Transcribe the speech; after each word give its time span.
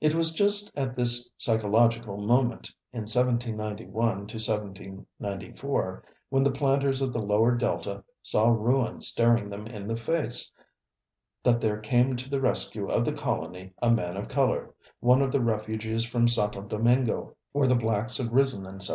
It 0.00 0.14
was 0.14 0.32
just 0.32 0.70
at 0.78 0.94
this 0.94 1.28
psychological 1.36 2.18
moment, 2.18 2.70
in 2.92 3.00
1791 3.00 3.88
to 3.88 4.20
1794, 4.36 6.04
when 6.28 6.44
the 6.44 6.52
planters 6.52 7.02
of 7.02 7.12
the 7.12 7.20
lower 7.20 7.56
Delta 7.56 8.04
saw 8.22 8.50
ruin 8.50 9.00
staring 9.00 9.50
them 9.50 9.66
in 9.66 9.88
the 9.88 9.96
face, 9.96 10.52
that 11.42 11.60
there 11.60 11.80
came 11.80 12.14
to 12.14 12.30
the 12.30 12.40
rescue 12.40 12.86
of 12.86 13.04
the 13.04 13.12
colony 13.12 13.72
a 13.82 13.90
man 13.90 14.16
of 14.16 14.28
color, 14.28 14.72
one 15.00 15.20
of 15.20 15.32
the 15.32 15.40
refugees 15.42 16.04
from 16.04 16.28
Santo 16.28 16.62
Domingo, 16.62 17.34
where 17.50 17.66
the 17.66 17.74
blacks 17.74 18.18
had 18.18 18.26
risen 18.30 18.60
in 18.60 18.74
1791. 18.78 18.90